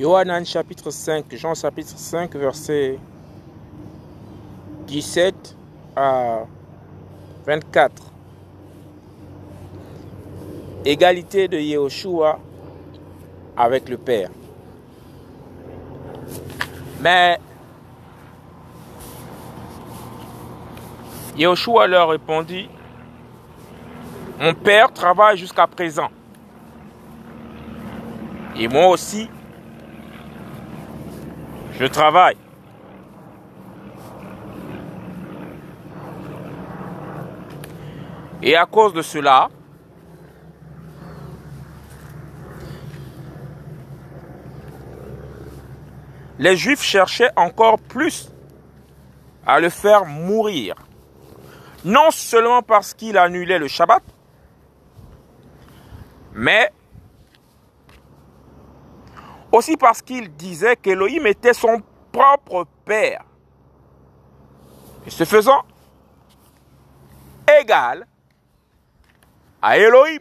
Yohanan 0.00 0.46
chapitre 0.46 0.90
5, 0.90 1.26
Jean 1.36 1.54
chapitre 1.54 1.92
5, 1.94 2.34
verset 2.34 2.98
17 4.86 5.54
à 5.94 6.46
24. 7.44 7.92
Égalité 10.86 11.48
de 11.48 11.58
Yehoshua 11.58 12.38
avec 13.54 13.90
le 13.90 13.98
Père. 13.98 14.30
Mais 17.02 17.38
Yehoshua 21.36 21.86
leur 21.86 22.08
répondit, 22.08 22.70
Mon 24.40 24.54
Père 24.54 24.90
travaille 24.94 25.36
jusqu'à 25.36 25.66
présent. 25.66 26.08
Et 28.56 28.66
moi 28.66 28.88
aussi, 28.88 29.28
je 31.80 31.86
travaille. 31.86 32.36
Et 38.42 38.54
à 38.54 38.66
cause 38.66 38.92
de 38.92 39.00
cela, 39.00 39.48
les 46.38 46.56
Juifs 46.56 46.82
cherchaient 46.82 47.30
encore 47.34 47.78
plus 47.78 48.30
à 49.46 49.58
le 49.58 49.70
faire 49.70 50.04
mourir. 50.04 50.74
Non 51.86 52.10
seulement 52.10 52.60
parce 52.60 52.92
qu'il 52.92 53.16
annulait 53.16 53.58
le 53.58 53.68
Shabbat, 53.68 54.02
mais 56.34 56.70
aussi 59.52 59.76
parce 59.76 60.02
qu'il 60.02 60.34
disait 60.36 60.76
qu'Élohim 60.76 61.26
était 61.26 61.54
son 61.54 61.82
propre 62.12 62.66
Père. 62.84 63.24
Et 65.06 65.10
ce 65.10 65.24
faisant, 65.24 65.62
égal 67.60 68.06
à 69.62 69.78
Elohim. 69.78 70.20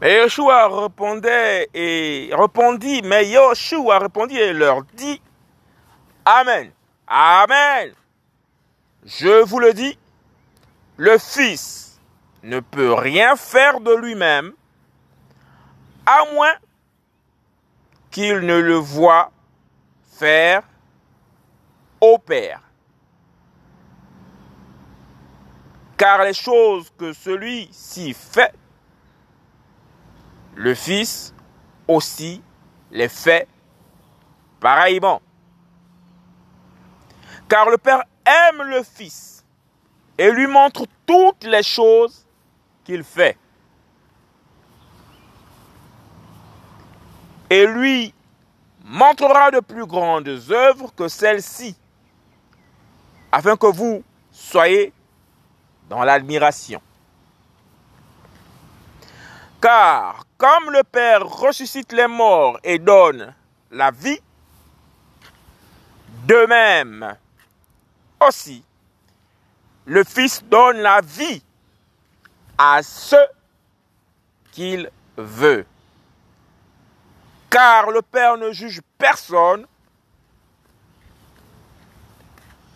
Mais 0.00 0.14
Yeshua 0.14 0.68
répondait 0.68 1.68
et 1.72 2.30
répondit, 2.32 3.00
mais 3.02 3.26
Yeshua 3.26 3.98
répondit 3.98 4.36
et 4.36 4.52
leur 4.52 4.82
dit, 4.94 5.20
Amen, 6.24 6.70
Amen. 7.06 7.92
Je 9.04 9.44
vous 9.44 9.60
le 9.60 9.72
dis, 9.72 9.96
le 10.96 11.18
Fils 11.18 12.00
ne 12.42 12.58
peut 12.60 12.92
rien 12.92 13.36
faire 13.36 13.80
de 13.80 13.94
lui-même, 13.94 14.52
à 16.06 16.24
moins 16.32 16.54
qu'il 18.10 18.38
ne 18.38 18.58
le 18.58 18.76
voie 18.76 19.30
faire 20.18 20.62
au 22.00 22.18
Père. 22.18 22.62
Car 25.96 26.22
les 26.22 26.34
choses 26.34 26.90
que 26.96 27.12
celui-ci 27.12 28.14
fait, 28.14 28.54
le 30.54 30.74
Fils 30.74 31.34
aussi 31.88 32.42
les 32.90 33.08
fait 33.08 33.48
pareillement. 34.60 35.20
Car 37.48 37.68
le 37.70 37.78
Père 37.78 38.02
aime 38.24 38.62
le 38.62 38.82
Fils 38.82 39.44
et 40.18 40.30
lui 40.30 40.46
montre 40.46 40.86
toutes 41.06 41.44
les 41.44 41.62
choses 41.62 42.26
qu'il 42.84 43.04
fait. 43.04 43.36
Et 47.50 47.66
lui 47.66 48.12
montrera 48.84 49.50
de 49.50 49.60
plus 49.60 49.86
grandes 49.86 50.28
œuvres 50.50 50.92
que 50.94 51.08
celles-ci, 51.08 51.76
afin 53.30 53.56
que 53.56 53.66
vous 53.66 54.02
soyez 54.32 54.92
dans 55.88 56.02
l'admiration. 56.04 56.80
Car 59.60 60.24
comme 60.36 60.70
le 60.70 60.82
Père 60.82 61.26
ressuscite 61.26 61.92
les 61.92 62.06
morts 62.06 62.58
et 62.62 62.78
donne 62.78 63.34
la 63.70 63.90
vie, 63.90 64.20
de 66.26 66.46
même 66.46 67.16
aussi 68.20 68.62
le 69.86 70.02
Fils 70.04 70.42
donne 70.44 70.78
la 70.78 71.00
vie 71.00 71.42
à 72.58 72.82
ceux 72.82 73.26
qu'il 74.52 74.90
veut. 75.16 75.64
Car 77.56 77.90
le 77.90 78.02
Père 78.02 78.36
ne 78.36 78.52
juge 78.52 78.82
personne, 78.98 79.66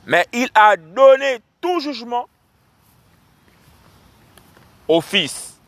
mais 0.07 0.27
il 0.33 0.49
a 0.55 0.75
donné 0.79 1.41
tout 1.61 1.81
jugement 1.81 2.27
au 4.89 5.03
Fils, 5.03 5.61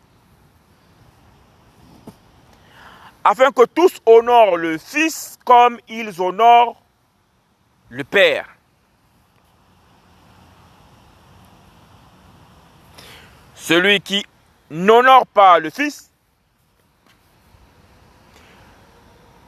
afin 3.22 3.52
que 3.52 3.66
tous 3.66 4.00
honorent 4.06 4.56
le 4.56 4.78
Fils 4.78 5.38
comme 5.44 5.78
ils 5.88 6.18
honorent 6.18 6.80
le 7.90 8.04
Père. 8.04 8.48
Celui 13.54 14.00
qui 14.00 14.24
n'honore 14.70 15.26
pas 15.26 15.58
le 15.58 15.68
Fils 15.68 16.11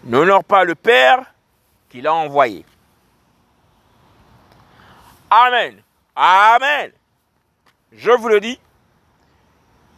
n'honore 0.04 0.44
pas 0.44 0.64
le 0.64 0.74
Père 0.74 1.34
qui 1.88 2.00
l'a 2.00 2.14
envoyé. 2.14 2.64
Amen. 5.30 5.82
Amen. 6.14 6.92
Je 7.92 8.10
vous 8.10 8.28
le 8.28 8.40
dis, 8.40 8.60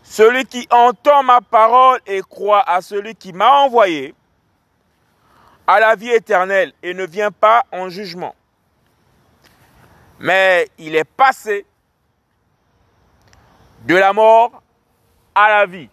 celui 0.03 0.45
qui 0.47 0.67
entend 0.71 1.23
ma 1.23 1.41
parole 1.41 2.01
et 2.07 2.23
croit 2.23 2.63
à 2.69 2.81
celui 2.81 3.15
qui 3.15 3.33
m'a 3.33 3.51
envoyé, 3.61 4.15
a 5.67 5.81
la 5.81 5.97
vie 5.97 6.11
éternelle 6.11 6.73
et 6.83 6.95
ne 6.95 7.05
vient 7.05 7.33
pas 7.33 7.65
en 7.73 7.89
jugement. 7.89 8.35
Mais 10.21 10.69
il 10.79 10.95
est 10.95 11.05
passé 11.05 11.67
de 13.83 13.97
la 13.97 14.13
mort 14.13 14.63
à 15.35 15.49
la 15.49 15.67
vie. 15.67 15.91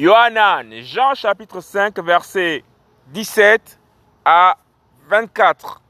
Yohanan, 0.00 0.80
Jean 0.80 1.14
chapitre 1.14 1.60
5, 1.60 1.98
verset 1.98 2.64
17 3.08 3.78
à 4.24 4.56
24. 5.10 5.82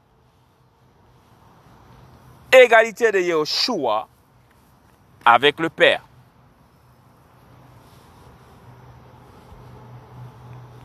Égalité 2.53 3.13
de 3.13 3.21
Yeshua 3.21 4.09
avec 5.25 5.61
le 5.61 5.69
Père. 5.69 6.03